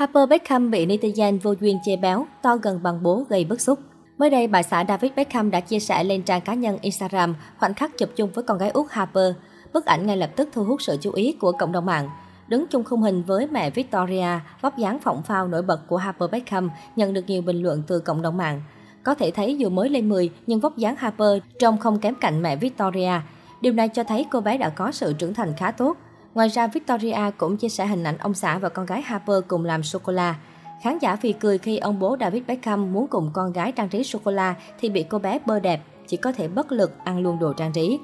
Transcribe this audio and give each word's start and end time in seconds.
Harper 0.00 0.28
Beckham 0.28 0.70
bị 0.70 0.86
netizen 0.86 1.38
vô 1.38 1.54
duyên 1.60 1.78
chê 1.84 1.96
béo, 1.96 2.26
to 2.42 2.56
gần 2.56 2.82
bằng 2.82 3.02
bố 3.02 3.24
gây 3.28 3.44
bức 3.44 3.60
xúc. 3.60 3.78
Mới 4.18 4.30
đây, 4.30 4.46
bà 4.46 4.62
xã 4.62 4.84
David 4.88 5.12
Beckham 5.16 5.50
đã 5.50 5.60
chia 5.60 5.78
sẻ 5.78 6.04
lên 6.04 6.22
trang 6.22 6.40
cá 6.40 6.54
nhân 6.54 6.78
Instagram 6.80 7.34
khoảnh 7.58 7.74
khắc 7.74 7.98
chụp 7.98 8.08
chung 8.16 8.30
với 8.34 8.44
con 8.44 8.58
gái 8.58 8.70
út 8.70 8.86
Harper. 8.90 9.34
Bức 9.72 9.86
ảnh 9.86 10.06
ngay 10.06 10.16
lập 10.16 10.30
tức 10.36 10.48
thu 10.52 10.64
hút 10.64 10.82
sự 10.82 10.96
chú 11.00 11.12
ý 11.12 11.36
của 11.40 11.52
cộng 11.52 11.72
đồng 11.72 11.86
mạng. 11.86 12.10
Đứng 12.48 12.66
chung 12.70 12.84
khung 12.84 13.02
hình 13.02 13.22
với 13.22 13.46
mẹ 13.46 13.70
Victoria, 13.70 14.28
vóc 14.60 14.78
dáng 14.78 14.98
phỏng 14.98 15.22
phao 15.22 15.48
nổi 15.48 15.62
bật 15.62 15.80
của 15.88 15.96
Harper 15.96 16.30
Beckham 16.30 16.70
nhận 16.96 17.14
được 17.14 17.24
nhiều 17.26 17.42
bình 17.42 17.62
luận 17.62 17.82
từ 17.86 18.00
cộng 18.00 18.22
đồng 18.22 18.36
mạng. 18.36 18.62
Có 19.02 19.14
thể 19.14 19.30
thấy 19.30 19.56
dù 19.58 19.68
mới 19.68 19.88
lên 19.88 20.08
10 20.08 20.30
nhưng 20.46 20.60
vóc 20.60 20.76
dáng 20.76 20.96
Harper 20.96 21.42
trông 21.58 21.78
không 21.78 21.98
kém 21.98 22.14
cạnh 22.14 22.42
mẹ 22.42 22.56
Victoria. 22.56 23.12
Điều 23.60 23.72
này 23.72 23.88
cho 23.88 24.04
thấy 24.04 24.26
cô 24.30 24.40
bé 24.40 24.58
đã 24.58 24.68
có 24.68 24.92
sự 24.92 25.12
trưởng 25.12 25.34
thành 25.34 25.52
khá 25.56 25.70
tốt. 25.70 25.96
Ngoài 26.34 26.48
ra, 26.48 26.66
Victoria 26.66 27.30
cũng 27.38 27.56
chia 27.56 27.68
sẻ 27.68 27.86
hình 27.86 28.04
ảnh 28.04 28.18
ông 28.18 28.34
xã 28.34 28.58
và 28.58 28.68
con 28.68 28.86
gái 28.86 29.02
Harper 29.02 29.36
cùng 29.48 29.64
làm 29.64 29.82
sô-cô-la. 29.82 30.34
Khán 30.82 30.98
giả 30.98 31.16
phì 31.16 31.32
cười 31.32 31.58
khi 31.58 31.78
ông 31.78 31.98
bố 31.98 32.16
David 32.20 32.42
Beckham 32.46 32.92
muốn 32.92 33.06
cùng 33.06 33.30
con 33.32 33.52
gái 33.52 33.72
trang 33.72 33.88
trí 33.88 34.04
sô-cô-la 34.04 34.54
thì 34.80 34.88
bị 34.88 35.02
cô 35.02 35.18
bé 35.18 35.38
bơ 35.46 35.60
đẹp, 35.60 35.82
chỉ 36.06 36.16
có 36.16 36.32
thể 36.32 36.48
bất 36.48 36.72
lực 36.72 36.92
ăn 37.04 37.18
luôn 37.18 37.38
đồ 37.38 37.52
trang 37.52 37.72
trí. 37.72 37.98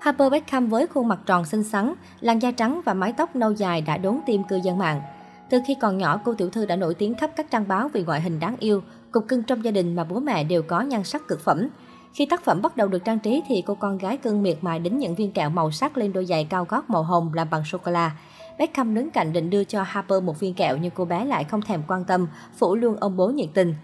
Harper 0.00 0.32
Beckham 0.32 0.68
với 0.68 0.86
khuôn 0.86 1.08
mặt 1.08 1.18
tròn 1.26 1.44
xinh 1.44 1.64
xắn, 1.64 1.94
làn 2.20 2.38
da 2.38 2.50
trắng 2.50 2.80
và 2.84 2.94
mái 2.94 3.12
tóc 3.12 3.36
nâu 3.36 3.52
dài 3.52 3.80
đã 3.80 3.96
đốn 3.96 4.20
tim 4.26 4.42
cư 4.44 4.60
dân 4.64 4.78
mạng. 4.78 5.02
Từ 5.50 5.58
khi 5.66 5.76
còn 5.80 5.98
nhỏ, 5.98 6.20
cô 6.24 6.34
tiểu 6.34 6.50
thư 6.50 6.66
đã 6.66 6.76
nổi 6.76 6.94
tiếng 6.94 7.14
khắp 7.14 7.30
các 7.36 7.50
trang 7.50 7.68
báo 7.68 7.88
vì 7.92 8.02
ngoại 8.02 8.20
hình 8.20 8.40
đáng 8.40 8.56
yêu, 8.58 8.82
cục 9.10 9.28
cưng 9.28 9.42
trong 9.42 9.64
gia 9.64 9.70
đình 9.70 9.96
mà 9.96 10.04
bố 10.04 10.20
mẹ 10.20 10.44
đều 10.44 10.62
có 10.62 10.80
nhan 10.80 11.04
sắc 11.04 11.28
cực 11.28 11.40
phẩm. 11.40 11.68
Khi 12.14 12.26
tác 12.26 12.44
phẩm 12.44 12.62
bắt 12.62 12.76
đầu 12.76 12.88
được 12.88 13.04
trang 13.04 13.18
trí 13.18 13.42
thì 13.46 13.62
cô 13.66 13.74
con 13.74 13.98
gái 13.98 14.16
cưng 14.16 14.42
miệt 14.42 14.56
mài 14.60 14.78
đính 14.78 14.98
những 14.98 15.14
viên 15.14 15.32
kẹo 15.32 15.50
màu 15.50 15.70
sắc 15.70 15.96
lên 15.96 16.12
đôi 16.12 16.26
giày 16.26 16.44
cao 16.44 16.66
gót 16.68 16.90
màu 16.90 17.02
hồng 17.02 17.30
làm 17.34 17.50
bằng 17.50 17.64
sô-cô-la. 17.64 18.16
Beckham 18.58 18.94
đứng 18.94 19.10
cạnh 19.10 19.32
định 19.32 19.50
đưa 19.50 19.64
cho 19.64 19.82
Harper 19.82 20.22
một 20.22 20.40
viên 20.40 20.54
kẹo 20.54 20.76
nhưng 20.76 20.90
cô 20.94 21.04
bé 21.04 21.24
lại 21.24 21.44
không 21.44 21.62
thèm 21.62 21.82
quan 21.88 22.04
tâm, 22.04 22.28
phủ 22.58 22.74
luôn 22.74 22.96
ông 22.96 23.16
bố 23.16 23.28
nhiệt 23.28 23.48
tình. 23.54 23.74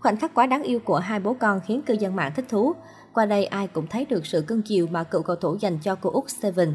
Khoảnh 0.00 0.16
khắc 0.16 0.34
quá 0.34 0.46
đáng 0.46 0.62
yêu 0.62 0.78
của 0.78 0.98
hai 0.98 1.20
bố 1.20 1.34
con 1.34 1.60
khiến 1.66 1.82
cư 1.82 1.94
dân 1.94 2.16
mạng 2.16 2.32
thích 2.36 2.44
thú. 2.48 2.72
Qua 3.14 3.26
đây 3.26 3.44
ai 3.44 3.66
cũng 3.66 3.86
thấy 3.86 4.04
được 4.04 4.26
sự 4.26 4.40
cưng 4.40 4.62
chiều 4.62 4.86
mà 4.90 5.04
cựu 5.04 5.22
cầu 5.22 5.36
thủ 5.36 5.56
dành 5.60 5.78
cho 5.78 5.94
cô 5.94 6.10
út 6.10 6.30
Steven. 6.30 6.74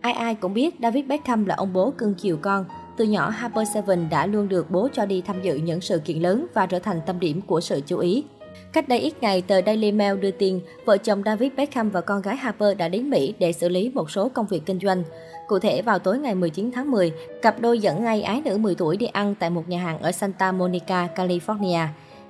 Ai 0.00 0.12
ai 0.12 0.34
cũng 0.34 0.54
biết 0.54 0.74
David 0.82 1.06
Beckham 1.06 1.44
là 1.44 1.54
ông 1.54 1.72
bố 1.72 1.90
cưng 1.90 2.14
chiều 2.14 2.38
con. 2.42 2.64
Từ 2.96 3.04
nhỏ, 3.04 3.30
Harper 3.30 3.68
Seven 3.74 4.08
đã 4.10 4.26
luôn 4.26 4.48
được 4.48 4.70
bố 4.70 4.88
cho 4.92 5.06
đi 5.06 5.20
tham 5.20 5.42
dự 5.42 5.54
những 5.54 5.80
sự 5.80 5.98
kiện 5.98 6.18
lớn 6.18 6.46
và 6.54 6.66
trở 6.66 6.78
thành 6.78 7.00
tâm 7.06 7.20
điểm 7.20 7.40
của 7.40 7.60
sự 7.60 7.80
chú 7.86 7.98
ý. 7.98 8.24
Cách 8.72 8.88
đây 8.88 8.98
ít 8.98 9.14
ngày, 9.20 9.42
tờ 9.42 9.62
Daily 9.66 9.92
Mail 9.92 10.18
đưa 10.18 10.30
tin 10.30 10.60
vợ 10.84 10.96
chồng 10.96 11.22
David 11.24 11.52
Beckham 11.56 11.90
và 11.90 12.00
con 12.00 12.22
gái 12.22 12.36
Harper 12.36 12.76
đã 12.76 12.88
đến 12.88 13.10
Mỹ 13.10 13.34
để 13.38 13.52
xử 13.52 13.68
lý 13.68 13.90
một 13.94 14.10
số 14.10 14.28
công 14.28 14.46
việc 14.46 14.66
kinh 14.66 14.78
doanh. 14.82 15.02
Cụ 15.46 15.58
thể, 15.58 15.82
vào 15.82 15.98
tối 15.98 16.18
ngày 16.18 16.34
19 16.34 16.70
tháng 16.74 16.90
10, 16.90 17.12
cặp 17.42 17.60
đôi 17.60 17.78
dẫn 17.78 18.04
ngay 18.04 18.22
ái 18.22 18.42
nữ 18.44 18.56
10 18.56 18.74
tuổi 18.74 18.96
đi 18.96 19.06
ăn 19.06 19.34
tại 19.34 19.50
một 19.50 19.68
nhà 19.68 19.78
hàng 19.78 19.98
ở 20.02 20.12
Santa 20.12 20.52
Monica, 20.52 21.08
California. 21.16 21.86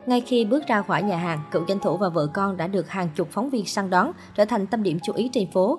Ngay 0.07 0.21
khi 0.21 0.45
bước 0.45 0.67
ra 0.67 0.83
khỏi 0.83 1.03
nhà 1.03 1.17
hàng, 1.17 1.41
cựu 1.51 1.65
danh 1.69 1.79
thủ 1.79 1.97
và 1.97 2.09
vợ 2.09 2.27
con 2.27 2.57
đã 2.57 2.67
được 2.67 2.89
hàng 2.89 3.09
chục 3.17 3.29
phóng 3.31 3.51
viên 3.51 3.67
săn 3.67 3.91
đón, 3.91 4.13
trở 4.35 4.45
thành 4.45 4.67
tâm 4.67 4.83
điểm 4.83 4.99
chú 5.03 5.13
ý 5.13 5.31
trên 5.33 5.51
phố. 5.51 5.79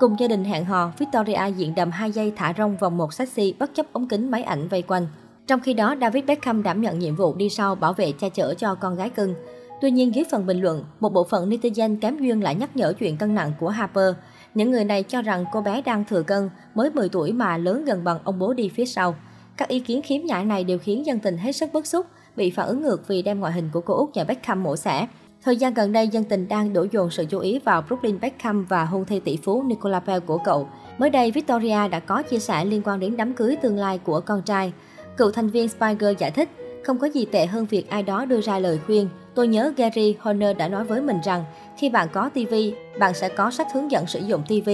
Cùng 0.00 0.16
gia 0.18 0.28
đình 0.28 0.44
hẹn 0.44 0.64
hò, 0.64 0.92
Victoria 0.98 1.46
diện 1.56 1.74
đầm 1.74 1.90
hai 1.90 2.12
giây 2.12 2.32
thả 2.36 2.54
rong 2.58 2.76
vòng 2.76 2.96
một 2.96 3.14
sexy 3.14 3.54
bất 3.58 3.74
chấp 3.74 3.86
ống 3.92 4.08
kính 4.08 4.30
máy 4.30 4.42
ảnh 4.42 4.68
vây 4.68 4.82
quanh. 4.82 5.06
Trong 5.46 5.60
khi 5.60 5.74
đó, 5.74 5.94
David 6.00 6.24
Beckham 6.24 6.62
đảm 6.62 6.80
nhận 6.80 6.98
nhiệm 6.98 7.16
vụ 7.16 7.34
đi 7.34 7.48
sau 7.48 7.74
bảo 7.74 7.92
vệ 7.92 8.12
cha 8.12 8.28
chở 8.28 8.54
cho 8.54 8.74
con 8.74 8.96
gái 8.96 9.10
cưng. 9.10 9.34
Tuy 9.80 9.90
nhiên, 9.90 10.14
dưới 10.14 10.24
phần 10.30 10.46
bình 10.46 10.60
luận, 10.60 10.84
một 11.00 11.12
bộ 11.12 11.24
phận 11.24 11.50
netizen 11.50 11.96
kém 12.00 12.18
duyên 12.18 12.42
lại 12.42 12.54
nhắc 12.54 12.76
nhở 12.76 12.92
chuyện 12.92 13.16
cân 13.16 13.34
nặng 13.34 13.52
của 13.60 13.68
Harper. 13.68 14.14
Những 14.54 14.70
người 14.70 14.84
này 14.84 15.02
cho 15.02 15.22
rằng 15.22 15.44
cô 15.52 15.60
bé 15.60 15.82
đang 15.82 16.04
thừa 16.04 16.22
cân, 16.22 16.50
mới 16.74 16.90
10 16.90 17.08
tuổi 17.08 17.32
mà 17.32 17.56
lớn 17.56 17.84
gần 17.84 18.04
bằng 18.04 18.18
ông 18.24 18.38
bố 18.38 18.52
đi 18.52 18.68
phía 18.68 18.84
sau. 18.84 19.14
Các 19.56 19.68
ý 19.68 19.80
kiến 19.80 20.02
khiếm 20.02 20.20
nhã 20.24 20.42
này 20.42 20.64
đều 20.64 20.78
khiến 20.78 21.06
dân 21.06 21.18
tình 21.18 21.38
hết 21.38 21.52
sức 21.52 21.72
bức 21.72 21.86
xúc, 21.86 22.06
bị 22.36 22.50
phản 22.50 22.66
ứng 22.66 22.82
ngược 22.82 23.08
vì 23.08 23.22
đem 23.22 23.40
ngoại 23.40 23.52
hình 23.52 23.70
của 23.72 23.80
cô 23.80 23.94
út 23.94 24.10
nhà 24.14 24.24
Beckham 24.24 24.62
mổ 24.62 24.76
xẻ. 24.76 25.06
Thời 25.44 25.56
gian 25.56 25.74
gần 25.74 25.92
đây, 25.92 26.08
dân 26.08 26.24
tình 26.24 26.48
đang 26.48 26.72
đổ 26.72 26.86
dồn 26.92 27.10
sự 27.10 27.24
chú 27.24 27.38
ý 27.38 27.58
vào 27.58 27.82
Brooklyn 27.82 28.20
Beckham 28.20 28.64
và 28.64 28.84
hôn 28.84 29.04
thê 29.04 29.20
tỷ 29.20 29.36
phú 29.36 29.62
Nicola 29.62 30.00
Pell 30.00 30.20
của 30.20 30.38
cậu. 30.44 30.68
Mới 30.98 31.10
đây, 31.10 31.30
Victoria 31.30 31.88
đã 31.88 32.00
có 32.00 32.22
chia 32.22 32.38
sẻ 32.38 32.64
liên 32.64 32.82
quan 32.84 33.00
đến 33.00 33.16
đám 33.16 33.34
cưới 33.34 33.56
tương 33.56 33.76
lai 33.76 33.98
của 33.98 34.20
con 34.20 34.42
trai. 34.42 34.72
Cựu 35.16 35.30
thành 35.30 35.50
viên 35.50 35.68
Spiger 35.68 36.18
giải 36.18 36.30
thích, 36.30 36.48
không 36.84 36.98
có 36.98 37.06
gì 37.06 37.24
tệ 37.24 37.46
hơn 37.46 37.66
việc 37.66 37.90
ai 37.90 38.02
đó 38.02 38.24
đưa 38.24 38.40
ra 38.40 38.58
lời 38.58 38.78
khuyên. 38.86 39.08
Tôi 39.40 39.48
nhớ 39.48 39.72
Gary 39.76 40.16
Horner 40.20 40.56
đã 40.56 40.68
nói 40.68 40.84
với 40.84 41.02
mình 41.02 41.20
rằng, 41.24 41.44
khi 41.76 41.90
bạn 41.90 42.08
có 42.12 42.28
TV, 42.28 42.54
bạn 42.98 43.14
sẽ 43.14 43.28
có 43.28 43.50
sách 43.50 43.66
hướng 43.74 43.90
dẫn 43.90 44.06
sử 44.06 44.20
dụng 44.20 44.42
TV. 44.42 44.70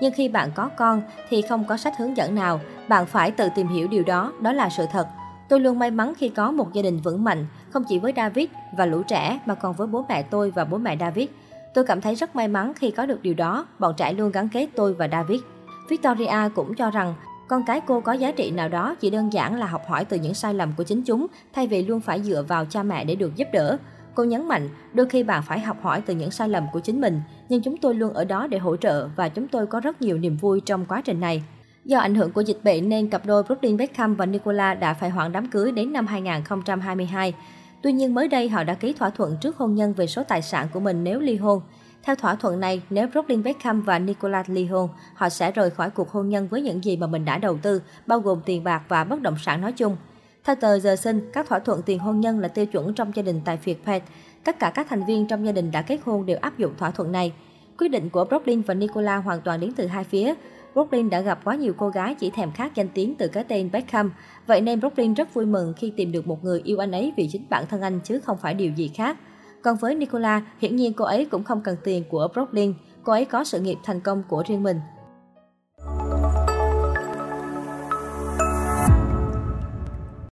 Nhưng 0.00 0.12
khi 0.12 0.28
bạn 0.28 0.50
có 0.54 0.70
con 0.76 1.02
thì 1.28 1.42
không 1.42 1.64
có 1.64 1.76
sách 1.76 1.94
hướng 1.98 2.16
dẫn 2.16 2.34
nào, 2.34 2.60
bạn 2.88 3.06
phải 3.06 3.30
tự 3.30 3.48
tìm 3.54 3.68
hiểu 3.68 3.88
điều 3.88 4.02
đó, 4.04 4.32
đó 4.40 4.52
là 4.52 4.68
sự 4.68 4.86
thật. 4.92 5.06
Tôi 5.48 5.60
luôn 5.60 5.78
may 5.78 5.90
mắn 5.90 6.12
khi 6.18 6.28
có 6.28 6.50
một 6.50 6.72
gia 6.72 6.82
đình 6.82 7.00
vững 7.00 7.24
mạnh, 7.24 7.46
không 7.70 7.84
chỉ 7.88 7.98
với 7.98 8.12
David 8.16 8.46
và 8.76 8.86
lũ 8.86 9.02
trẻ 9.02 9.38
mà 9.46 9.54
còn 9.54 9.72
với 9.72 9.86
bố 9.86 10.04
mẹ 10.08 10.22
tôi 10.22 10.50
và 10.50 10.64
bố 10.64 10.78
mẹ 10.78 10.96
David. 11.00 11.28
Tôi 11.74 11.84
cảm 11.84 12.00
thấy 12.00 12.14
rất 12.14 12.36
may 12.36 12.48
mắn 12.48 12.72
khi 12.76 12.90
có 12.90 13.06
được 13.06 13.22
điều 13.22 13.34
đó, 13.34 13.66
bọn 13.78 13.94
trẻ 13.96 14.12
luôn 14.12 14.32
gắn 14.32 14.48
kết 14.48 14.68
tôi 14.76 14.94
và 14.94 15.08
David. 15.08 15.40
Victoria 15.88 16.48
cũng 16.54 16.74
cho 16.74 16.90
rằng 16.90 17.14
con 17.48 17.62
cái 17.66 17.80
cô 17.80 18.00
có 18.00 18.12
giá 18.12 18.30
trị 18.30 18.50
nào 18.50 18.68
đó 18.68 18.94
chỉ 19.00 19.10
đơn 19.10 19.32
giản 19.32 19.58
là 19.58 19.66
học 19.66 19.82
hỏi 19.88 20.04
từ 20.04 20.16
những 20.16 20.34
sai 20.34 20.54
lầm 20.54 20.72
của 20.76 20.82
chính 20.82 21.02
chúng, 21.02 21.26
thay 21.52 21.66
vì 21.66 21.84
luôn 21.84 22.00
phải 22.00 22.22
dựa 22.22 22.44
vào 22.48 22.64
cha 22.64 22.82
mẹ 22.82 23.04
để 23.04 23.14
được 23.14 23.36
giúp 23.36 23.48
đỡ. 23.52 23.78
Cô 24.14 24.24
nhấn 24.24 24.48
mạnh, 24.48 24.68
đôi 24.92 25.06
khi 25.06 25.22
bạn 25.22 25.42
phải 25.42 25.60
học 25.60 25.76
hỏi 25.82 26.02
từ 26.06 26.14
những 26.14 26.30
sai 26.30 26.48
lầm 26.48 26.66
của 26.72 26.80
chính 26.80 27.00
mình, 27.00 27.20
nhưng 27.48 27.62
chúng 27.62 27.76
tôi 27.76 27.94
luôn 27.94 28.14
ở 28.14 28.24
đó 28.24 28.46
để 28.46 28.58
hỗ 28.58 28.76
trợ 28.76 29.08
và 29.16 29.28
chúng 29.28 29.48
tôi 29.48 29.66
có 29.66 29.80
rất 29.80 30.02
nhiều 30.02 30.18
niềm 30.18 30.36
vui 30.36 30.60
trong 30.60 30.86
quá 30.86 31.00
trình 31.04 31.20
này. 31.20 31.42
Do 31.84 31.98
ảnh 31.98 32.14
hưởng 32.14 32.32
của 32.32 32.40
dịch 32.40 32.60
bệnh 32.64 32.88
nên 32.88 33.10
cặp 33.10 33.26
đôi 33.26 33.42
Brooklyn 33.42 33.76
Beckham 33.76 34.14
và 34.14 34.26
Nicola 34.26 34.74
đã 34.74 34.94
phải 34.94 35.10
hoãn 35.10 35.32
đám 35.32 35.46
cưới 35.46 35.72
đến 35.72 35.92
năm 35.92 36.06
2022. 36.06 37.34
Tuy 37.82 37.92
nhiên 37.92 38.14
mới 38.14 38.28
đây 38.28 38.48
họ 38.48 38.64
đã 38.64 38.74
ký 38.74 38.92
thỏa 38.92 39.10
thuận 39.10 39.36
trước 39.40 39.56
hôn 39.56 39.74
nhân 39.74 39.92
về 39.92 40.06
số 40.06 40.22
tài 40.22 40.42
sản 40.42 40.66
của 40.72 40.80
mình 40.80 41.04
nếu 41.04 41.20
ly 41.20 41.36
hôn. 41.36 41.62
Theo 42.02 42.16
thỏa 42.16 42.34
thuận 42.34 42.60
này, 42.60 42.82
nếu 42.90 43.08
Brooklyn 43.08 43.42
Beckham 43.42 43.82
và 43.82 43.98
Nicola 43.98 44.44
ly 44.46 44.66
hôn, 44.66 44.88
họ 45.14 45.28
sẽ 45.28 45.52
rời 45.52 45.70
khỏi 45.70 45.90
cuộc 45.90 46.10
hôn 46.10 46.28
nhân 46.28 46.48
với 46.48 46.62
những 46.62 46.84
gì 46.84 46.96
mà 46.96 47.06
mình 47.06 47.24
đã 47.24 47.38
đầu 47.38 47.58
tư, 47.62 47.82
bao 48.06 48.20
gồm 48.20 48.40
tiền 48.44 48.64
bạc 48.64 48.82
và 48.88 49.04
bất 49.04 49.22
động 49.22 49.36
sản 49.38 49.60
nói 49.60 49.72
chung. 49.72 49.96
Theo 50.44 50.56
tờ 50.56 50.78
giờ 50.78 50.96
sinh, 50.96 51.30
các 51.32 51.48
thỏa 51.48 51.58
thuận 51.58 51.82
tiền 51.82 51.98
hôn 51.98 52.20
nhân 52.20 52.38
là 52.38 52.48
tiêu 52.48 52.66
chuẩn 52.66 52.94
trong 52.94 53.12
gia 53.14 53.22
đình 53.22 53.40
tại 53.44 53.58
Việt 53.64 53.84
Pet. 53.86 54.02
Tất 54.44 54.58
cả 54.58 54.72
các 54.74 54.86
thành 54.90 55.04
viên 55.04 55.26
trong 55.26 55.46
gia 55.46 55.52
đình 55.52 55.70
đã 55.70 55.82
kết 55.82 56.00
hôn 56.04 56.26
đều 56.26 56.38
áp 56.40 56.58
dụng 56.58 56.72
thỏa 56.78 56.90
thuận 56.90 57.12
này. 57.12 57.32
Quyết 57.78 57.88
định 57.88 58.10
của 58.10 58.24
Brooklyn 58.24 58.62
và 58.62 58.74
Nicola 58.74 59.16
hoàn 59.16 59.40
toàn 59.40 59.60
đến 59.60 59.72
từ 59.76 59.86
hai 59.86 60.04
phía. 60.04 60.34
Brooklyn 60.74 61.10
đã 61.10 61.20
gặp 61.20 61.40
quá 61.44 61.54
nhiều 61.54 61.72
cô 61.76 61.88
gái 61.88 62.14
chỉ 62.14 62.30
thèm 62.30 62.52
khát 62.52 62.74
danh 62.74 62.88
tiếng 62.88 63.14
từ 63.14 63.28
cái 63.28 63.44
tên 63.44 63.70
Beckham. 63.72 64.12
Vậy 64.46 64.60
nên 64.60 64.80
Brooklyn 64.80 65.14
rất 65.14 65.34
vui 65.34 65.46
mừng 65.46 65.74
khi 65.76 65.92
tìm 65.96 66.12
được 66.12 66.26
một 66.26 66.44
người 66.44 66.60
yêu 66.64 66.78
anh 66.78 66.90
ấy 66.90 67.12
vì 67.16 67.28
chính 67.32 67.44
bản 67.50 67.64
thân 67.66 67.80
anh 67.80 68.00
chứ 68.04 68.20
không 68.20 68.38
phải 68.38 68.54
điều 68.54 68.72
gì 68.72 68.90
khác. 68.94 69.16
Còn 69.62 69.76
với 69.76 69.94
Nicola, 69.94 70.42
hiển 70.60 70.76
nhiên 70.76 70.92
cô 70.92 71.04
ấy 71.04 71.24
cũng 71.24 71.44
không 71.44 71.60
cần 71.60 71.76
tiền 71.84 72.04
của 72.10 72.28
Brooklyn. 72.34 72.74
Cô 73.02 73.12
ấy 73.12 73.24
có 73.24 73.44
sự 73.44 73.60
nghiệp 73.60 73.78
thành 73.84 74.00
công 74.00 74.22
của 74.28 74.42
riêng 74.46 74.62
mình. 74.62 74.80